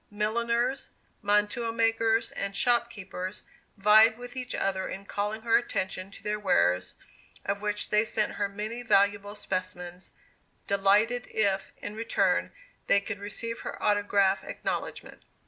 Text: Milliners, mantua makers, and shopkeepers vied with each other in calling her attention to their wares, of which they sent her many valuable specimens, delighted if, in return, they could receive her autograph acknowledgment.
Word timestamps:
Milliners, 0.09 0.89
mantua 1.21 1.71
makers, 1.71 2.31
and 2.31 2.55
shopkeepers 2.55 3.43
vied 3.77 4.17
with 4.17 4.35
each 4.35 4.55
other 4.55 4.89
in 4.89 5.05
calling 5.05 5.43
her 5.43 5.59
attention 5.59 6.09
to 6.09 6.23
their 6.23 6.39
wares, 6.39 6.95
of 7.45 7.61
which 7.61 7.91
they 7.91 8.03
sent 8.03 8.31
her 8.31 8.49
many 8.49 8.81
valuable 8.81 9.35
specimens, 9.35 10.11
delighted 10.65 11.27
if, 11.29 11.71
in 11.77 11.93
return, 11.95 12.51
they 12.87 12.99
could 12.99 13.19
receive 13.19 13.59
her 13.59 13.79
autograph 13.83 14.43
acknowledgment. 14.43 15.21